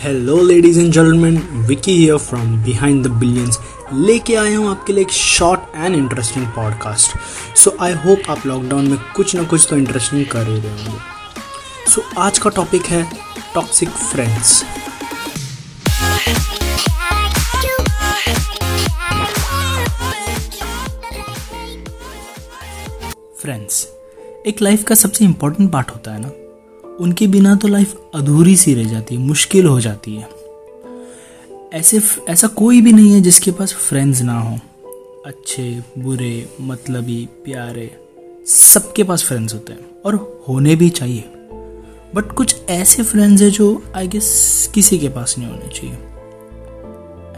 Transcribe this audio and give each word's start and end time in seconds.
Hello 0.00 0.42
ladies 0.42 0.80
and 0.80 0.92
gentleman 0.92 1.36
Vicky 1.68 1.96
here 1.96 2.16
from 2.16 2.64
behind 2.64 3.04
the 3.04 3.10
billions 3.10 3.58
लेके 3.92 4.34
आया 4.34 4.58
हूँ 4.58 4.70
आपके 4.70 4.92
लिए 4.92 5.02
एक 5.02 5.10
short 5.10 5.60
and 5.76 5.96
interesting 5.96 6.46
podcast 6.46 7.16
so 7.56 7.76
I 7.80 7.92
hope 7.92 8.30
आप 8.30 8.46
लॉकडाउन 8.46 8.88
में 8.88 8.98
कुछ 9.16 9.34
ना 9.34 9.42
कुछ 9.42 9.66
तो 9.70 9.76
इंटरेस्टिंग 9.76 10.26
कर 10.26 10.48
ही 10.48 10.60
रहे 10.60 10.70
होंगे. 10.70 10.98
सो 11.90 12.00
so, 12.00 12.18
आज 12.18 12.38
का 12.38 12.50
टॉपिक 12.50 12.82
है 12.82 13.12
टॉक्सिक 13.54 13.88
फ्रेंड्स 13.88 14.64
फ्रेंड्स 23.42 23.88
एक 24.46 24.62
लाइफ 24.62 24.84
का 24.84 24.94
सबसे 24.94 25.24
इम्पोर्टेंट 25.24 25.72
पार्ट 25.72 25.90
होता 25.90 26.12
है 26.12 26.20
ना? 26.20 26.30
उनके 27.00 27.26
बिना 27.26 27.54
तो 27.54 27.68
लाइफ 27.68 28.10
अधूरी 28.14 28.56
सी 28.56 28.74
रह 28.74 28.84
जाती 28.84 29.14
है, 29.14 29.20
मुश्किल 29.20 29.66
हो 29.66 29.80
जाती 29.80 30.16
है। 30.16 30.28
ऐसे 31.72 32.00
ऐसा 32.28 32.46
कोई 32.46 32.80
भी 32.80 32.92
नहीं 32.92 33.12
है 33.12 33.20
जिसके 33.20 33.50
पास 33.50 33.74
फ्रेंड्स 33.74 34.22
ना 34.22 34.40
हो। 34.40 34.58
अच्छे, 35.26 35.82
बुरे, 35.98 36.48
मतलबी, 36.60 37.28
प्यारे, 37.44 37.90
सबके 38.46 39.04
पास 39.04 39.24
फ्रेंड्स 39.24 39.54
होते 39.54 39.72
हैं, 39.72 39.86
और 40.04 40.44
होने 40.48 40.76
भी 40.76 40.88
चाहिए। 40.90 41.24
बट 42.14 42.32
कुछ 42.32 42.56
ऐसे 42.68 43.02
फ्रेंड्स 43.02 43.42
हैं 43.42 43.50
जो 43.50 43.82
आई 43.96 44.08
गेस 44.08 44.70
किसी 44.74 44.98
के 44.98 45.08
पास 45.08 45.34
नहीं 45.38 45.48
होने 45.48 45.68
चाहिए। 45.68 45.94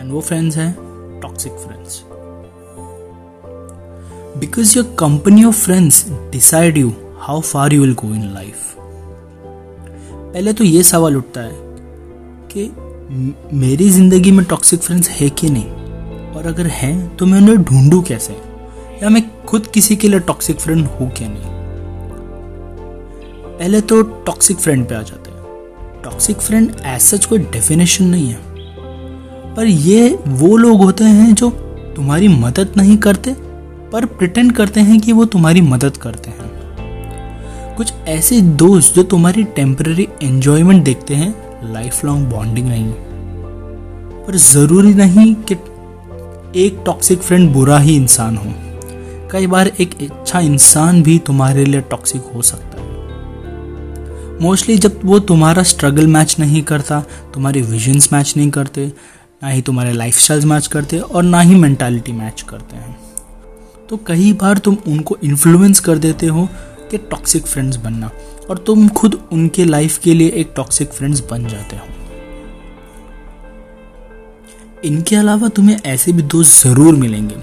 एंड 0.00 0.12
वो 0.12 0.20
फ्रेंड्स 0.20 0.56
हैं 0.56 0.72
toxic 1.22 1.52
friends 1.52 2.02
because 4.40 4.78
your 4.78 4.96
company 4.98 5.44
of 5.44 5.64
friends 5.64 6.04
decide 6.10 6.78
you 6.78 6.92
how 7.18 7.40
far 7.40 7.72
you 7.72 7.80
will 7.80 7.94
go 7.94 8.14
in 8.14 8.34
life 8.34 8.69
पहले 10.32 10.52
तो 10.52 10.64
ये 10.64 10.82
सवाल 10.82 11.16
उठता 11.16 11.40
है 11.40 11.52
कि 12.50 12.70
मेरी 13.56 13.88
ज़िंदगी 13.90 14.30
में 14.30 14.44
टॉक्सिक 14.46 14.80
फ्रेंड्स 14.80 15.08
है 15.10 15.28
कि 15.30 15.50
नहीं? 15.50 15.70
और 16.34 16.46
अगर 16.46 16.66
हैं 16.66 17.16
तो 17.16 17.26
मैं 17.26 17.38
उन्हें 17.38 17.56
ढूंढूं 17.58 18.00
कैसे? 18.02 18.32
या 19.02 19.08
मैं 19.08 19.22
खुद 19.46 19.66
किसी 19.66 19.96
के 19.96 20.08
लिए 20.08 20.20
टॉक्सिक 20.20 20.60
फ्रेंड 20.60 20.86
हूँ 20.86 21.10
क्या 21.10 21.28
नहीं? 21.28 21.58
पहले 23.58 23.80
तो 23.80 24.02
टॉक्सिक 24.26 24.58
फ्रेंड 24.58 24.86
पे 24.88 24.94
आ 24.94 25.02
जाते 25.02 25.30
हैं। 25.30 26.02
टॉक्सिक 26.04 26.36
फ्रेंड 26.36 26.70
ऐसा 26.86 27.16
कोई 27.28 27.38
डेफिनेशन 27.52 28.04
नहीं 28.04 28.28
है। 28.28 28.38
पर 29.54 29.66
ये 29.66 30.08
वो 30.26 30.56
लोग 30.56 30.82
होते 30.82 31.04
हैं 31.04 31.34
जो 31.34 31.50
तुम्हारी 31.96 32.28
मदद 32.28 32.72
नहीं 32.76 32.96
करते, 32.98 33.34
पर 33.92 34.04
प्रिटेंड 34.06 34.52
करते 34.52 34.80
हैं 34.80 35.00
कि 35.00 35.12
वो 35.12 35.24
तुम्हारी 35.24 35.60
मदद 35.60 35.96
करते 35.96 36.30
हैं। 36.30 36.49
कुछ 37.80 37.92
ऐसे 37.92 38.40
दोस्त 38.40 38.94
जो 38.94 39.02
तुम्हारी 39.02 39.44
टेम्पररी 39.44 40.08
एंजॉयमेंट 40.22 40.84
देखते 40.84 41.14
हैं 41.14 41.34
लाइफ 41.72 42.04
लॉन्ग 42.04 42.28
बॉन्डिंग 42.28 42.68
नहीं। 42.68 42.92
पर 44.26 44.36
ज़रूरी 44.36 44.94
नहीं 44.94 45.34
कि 45.34 45.54
एक 46.66 46.82
टॉक्सिक 46.86 47.18
फ्रेंड 47.18 47.52
बुरा 47.52 47.78
ही 47.78 47.96
इंसान 47.96 48.36
हो। 48.36 48.44
कई 49.30 49.46
बार 49.46 49.66
एक 49.66 49.94
अच्छा 50.02 50.40
इंसान 50.40 51.02
भी 51.02 51.18
तुम्हारे 51.18 51.64
लिए 51.64 51.80
टॉक्सिक 51.80 52.22
हो 52.34 52.42
सकता 52.42 52.82
है। 52.82 52.88
मोस्टली 54.40 54.78
जब 54.78 55.00
वो 55.04 55.18
तुम्हारा 55.18 55.62
स्ट्रगल 55.62 56.06
मैच 56.06 56.36
नहीं 56.38 56.62
करता, 56.62 57.00
तुम्हारी 57.34 57.62
विजन्स 57.62 58.12
मैच 58.12 58.34
नहीं 58.36 58.50
करते, 58.50 58.92
ना 59.42 59.48
ही 59.48 59.62
तुम्हारे 59.62 59.92
लाइफ 59.92 60.30
मैच 60.32 60.66
करते 60.66 60.98
और 60.98 61.22
ना 61.22 61.40
ही 61.40 61.54
मेंटालिटी 61.54 62.12
मैच 62.12 62.42
करते 62.42 62.76
हैं। 62.76 62.96
तो 63.90 63.96
कई 63.96 64.32
बार 64.32 64.58
तुम 64.58 64.76
उनको 64.86 65.16
इन्फ्लुएंस 65.24 65.80
कर 65.80 65.98
देते 65.98 66.26
हो 66.26 66.48
कि 66.90 66.98
टॉक्सिक 67.10 67.46
फ्रेंड्स 67.46 67.76
बनना। 67.76 68.10
और 68.50 68.58
तुम 68.58 68.88
खुद 68.88 69.18
उनके 69.32 69.64
लाइफ 69.64 69.98
के 69.98 70.14
लिए 70.14 70.28
एक 70.30 70.52
टॉक्सिक 70.56 70.92
फ्रेंड्स 70.92 71.22
बन 71.30 71.46
जाते 71.48 71.76
हो। 71.76 71.86
इनके 74.84 75.16
अलावा 75.16 75.48
तुम्हें 75.48 75.76
ऐसे 75.86 76.12
भी 76.12 76.22
दोस्त 76.24 76.62
ज़रूर 76.64 76.94
मिलेंगे, 76.94 77.36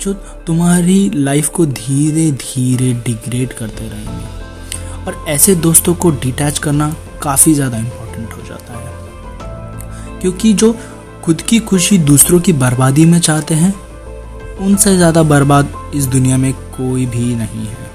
जो 0.00 0.12
तुम्हारी 0.46 1.10
लाइफ 1.14 1.48
को 1.48 1.66
धीरे 1.66 2.30
धीरे 2.32 2.92
डिग्रेड 3.06 3.52
करते 3.52 3.88
रहेंगे। 3.88 5.04
और 5.04 5.24
ऐसे 5.28 5.54
दोस्तों 5.54 5.94
को 5.94 6.10
डिटैच 6.12 6.58
करना 6.58 6.94
काफ़ी 7.22 7.54
ज़्यादा 7.54 7.78
इम्पोर्टेंट 7.78 8.32
हो 8.32 8.42
जाता 8.42 8.78
है। 8.78 10.20
क्योंकि 10.20 10.52
जो 10.52 10.72
खुद 11.24 11.40
की 11.40 11.58
खुशी 11.60 11.98
दूसरों 11.98 12.40
की 12.40 12.52
बर्बादी 12.54 13.04
में 13.04 13.18
चाहते 13.20 13.54
हैं, 13.54 13.74
उनसे 14.60 14.96
ज़्यादा 14.96 15.22
बर्बाद 15.22 15.72
इस 15.94 16.04
दुनिया 16.06 16.36
में 16.36 16.52
कोई 16.52 17.06
भी 17.06 17.34
नहीं 17.34 17.66
है। 17.66 17.85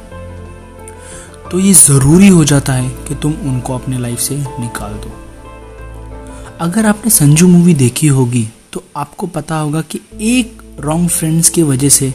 तो 1.51 1.59
ये 1.59 1.71
ज़रूरी 1.73 2.27
हो 2.27 2.43
जाता 2.45 2.73
है 2.73 2.89
कि 3.07 3.15
तुम 3.15 3.33
उनको 3.45 3.73
अपने 3.73 3.97
लाइफ 3.99 4.19
से 4.19 4.35
निकाल 4.35 4.93
दो। 4.95 5.11
अगर 6.59 6.85
आपने 6.85 7.09
संजू 7.09 7.47
मूवी 7.47 7.73
देखी 7.73 8.07
होगी 8.07 8.47
तो 8.73 8.83
आपको 8.95 9.27
पता 9.27 9.55
होगा 9.55 9.81
कि 9.81 9.99
एक 10.21 10.61
रॉन्ग 10.79 11.09
फ्रेंड्स 11.09 11.49
की 11.49 11.63
वजह 11.63 11.89
से 11.89 12.13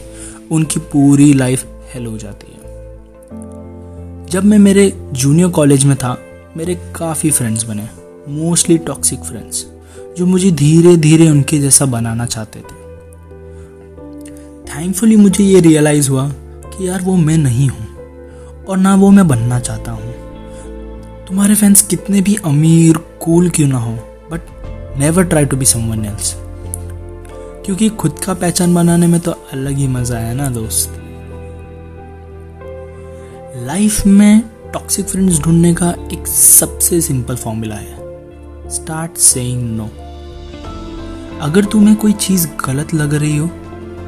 उनकी 0.51 0.79
पूरी 0.93 1.31
लाइफ 1.33 1.65
हेल 1.93 2.05
हो 2.05 2.17
जाती 2.17 2.51
है। 2.51 2.57
जब 4.25 4.43
मैं 4.43 4.57
मेरे 4.59 4.91
जूनियर 5.13 5.49
कॉलेज 5.49 5.85
में 5.85 5.95
था, 5.95 6.17
मेरे 6.57 6.75
काफ़ी 6.95 7.31
फ्रेंड्स 7.31 7.63
बने 7.63 7.87
मोस्टली 8.29 8.77
टॉक्सिक 8.77 9.19
फ्रेंड्स 9.19 9.65
जो 10.17 10.25
मुझे 10.25 10.51
धीरे 10.51 10.95
धीरे 10.97 11.29
उनके 11.29 11.59
जैसा 11.59 11.85
बनाना 11.85 12.25
चाहते 12.25 12.59
थे। 12.59 12.75
थैंकफुली 14.67 15.15
मुझे 15.15 15.43
ये 15.43 15.59
रियलाइज़ 15.59 16.09
हुआ 16.09 16.27
कि 16.29 16.87
यार 16.87 17.01
वो 17.01 17.15
मैं 17.15 17.37
नहीं 17.37 17.69
हूँ। 17.69 17.86
और 18.69 18.77
ना 18.77 18.95
वो 18.95 19.09
मैं 19.11 19.27
बनना 19.27 19.59
चाहता 19.59 19.91
हूँ। 19.91 20.13
तुम्हारे 21.27 21.55
फैंस 21.55 21.81
कितने 21.81 22.21
भी 22.21 22.35
अमीर 22.45 22.97
कूल 23.21 23.49
क्यों 23.49 23.67
ना 23.67 23.77
हो 23.77 23.91
but 24.31 24.41
never 24.99 25.23
try 25.23 25.45
to 25.45 25.57
be 25.57 25.65
someone 25.65 26.05
else 26.05 26.33
क्योंकि 27.65 27.89
खुद 27.91 28.19
का 28.25 28.33
पहचान 28.33 28.73
बनाने 28.75 29.07
में 29.07 29.19
तो 29.19 29.31
अलग 29.53 29.77
ही 29.77 29.87
मज़ा 29.87 30.17
है 30.17 30.33
ना 30.33 30.49
दोस्त। 30.49 30.93
लाइफ 33.67 34.05
में 34.05 34.41
टॉक्सिक 34.73 35.05
फ्रेंड्स 35.05 35.39
ढूँढने 35.39 35.73
का 35.73 35.93
एक 36.13 36.27
सबसे 36.27 37.01
सिंपल 37.01 37.35
फॉर्मूला 37.35 37.75
है। 37.75 38.69
स्टार्ट 38.69 39.17
सेइंग 39.17 39.61
नो 39.77 39.89
अगर 41.41 41.65
तुम्हें 41.65 41.95
कोई 41.95 42.13
चीज़ 42.15 42.47
गलत 42.65 42.93
लग 42.93 43.13
रही 43.13 43.37
हो 43.37 43.49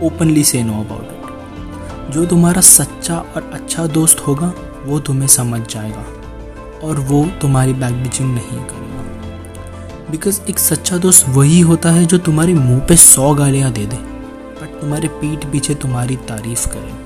ओपनली 0.03 0.43
से 0.43 0.63
नो 0.63 0.79
अबाउट 0.83 1.08
जो 2.09 2.25
तुम्हारा 2.25 2.61
सच्चा 2.61 3.17
और 3.17 3.49
अच्छा 3.53 3.85
दोस्त 3.87 4.19
होगा, 4.19 4.53
वो 4.85 4.99
तुम्हें 4.99 5.27
समझ 5.27 5.61
जाएगा 5.69 6.05
और 6.83 6.99
वो 6.99 7.23
तुम्हारी 7.41 7.73
बैक 7.73 7.93
बिचिंग 7.93 8.33
नहीं 8.35 8.59
करेगा। 8.63 10.11
बिकॉज़ 10.11 10.39
एक 10.49 10.59
सच्चा 10.59 10.97
दोस्त 10.97 11.25
वही 11.29 11.59
होता 11.59 11.89
है 11.91 12.05
जो 12.05 12.17
तुम्हारे 12.17 12.53
मुँह 12.53 12.79
पे 12.79 12.95
सौ 12.95 13.33
गालियाँ 13.33 13.71
दे 13.71 13.85
दे 13.85 13.95
बट 14.61 14.79
तुम्हारे 14.81 15.07
पीठ 15.07 15.45
पीछे 15.51 15.75
तुम्हारी 15.75 16.15
तारीफ़ 16.29 16.67
करे। 16.67 16.97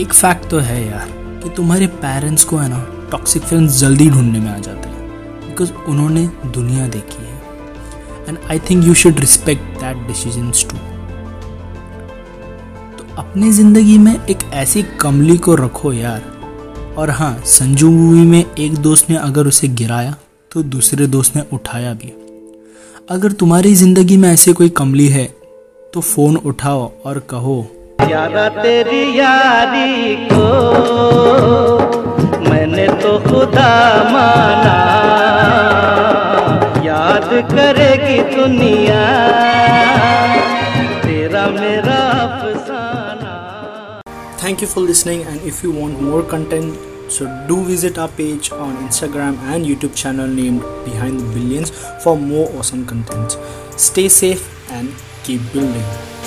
एक 0.00 0.12
फैक्ट 0.14 0.48
तो 0.50 0.58
है 0.58 0.86
यार 0.86 1.08
कि 1.42 1.48
तुम्हारे 1.48 1.86
पेरेंट्स 1.86 2.44
को 2.44 2.56
है 2.56 2.68
ना 2.68 2.84
टॉक्सिक 3.10 3.42
फ्रेंड्स 3.42 3.78
जल्दी 3.80 4.10
ढूँढने 4.10 4.40
में 4.40 4.50
आ 4.50 4.58
जाते 4.58 4.88
हैं। 4.88 5.08
बिकॉज़ 5.46 5.72
उन्होंने 5.72 6.26
दुनिया 6.46 6.88
देखी 6.88 7.22
है। 7.22 7.36
And 8.28 8.38
I 8.50 8.58
think 8.70 8.84
you 8.84 8.94
should 8.94 9.20
respect 9.20 9.80
that 9.80 10.06
decision 10.06 10.50
to 10.50 10.76
अपनी 13.18 13.50
ज़िंदगी 13.52 13.96
में 13.98 14.26
एक 14.30 14.38
ऐसी 14.54 14.82
कमली 15.00 15.36
को 15.36 15.54
रखो 15.54 15.92
यार। 15.92 16.22
और 16.98 17.10
हाँ 17.10 17.30
संजू 17.46 17.90
मूवी 17.90 18.26
में 18.26 18.44
एक 18.58 18.74
दोस्त 18.74 19.10
ने 19.10 19.16
अगर 19.16 19.46
उसे 19.46 19.68
गिराया 19.68 20.14
तो 20.52 20.62
दूसरे 20.64 21.06
दोस्त 21.06 21.36
ने 21.36 21.42
उठाया 21.52 21.92
भी। 21.94 22.12
अगर 23.10 23.32
तुम्हारी 23.32 23.74
ज़िंदगी 23.74 24.16
में 24.16 24.28
ऐसी 24.28 24.52
कोई 24.52 24.68
कमली 24.78 25.06
है 25.08 25.24
तो 25.94 26.00
फ़ोन 26.00 26.36
उठाओ 26.36 26.90
और 27.04 27.18
कहो 27.30 27.56
यारा 28.10 28.48
तेरी 28.48 29.02
यारी 29.18 30.16
को 30.32 30.48
मैंने 32.50 32.86
तो 33.02 33.18
खुदा 33.20 33.72
माना। 34.12 34.78
याद 36.84 37.30
करेगी 37.50 38.18
दुनिया 38.36 39.07
Thank 44.58 44.70
you 44.70 44.74
for 44.74 44.80
listening 44.80 45.22
and 45.22 45.40
if 45.42 45.62
you 45.62 45.70
want 45.70 46.02
more 46.02 46.24
content 46.24 46.76
so 47.08 47.26
do 47.46 47.62
visit 47.62 47.96
our 47.96 48.08
page 48.08 48.50
on 48.50 48.74
Instagram 48.78 49.38
and 49.54 49.64
YouTube 49.64 49.94
channel 49.94 50.26
named 50.26 50.62
Behind 50.84 51.20
the 51.20 51.32
Billions 51.32 51.70
for 52.02 52.18
more 52.18 52.50
awesome 52.58 52.84
content. 52.84 53.38
Stay 53.78 54.08
safe 54.08 54.42
and 54.72 54.92
keep 55.22 55.40
building. 55.52 56.17